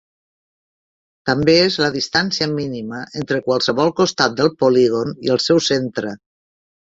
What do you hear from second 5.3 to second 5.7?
el seu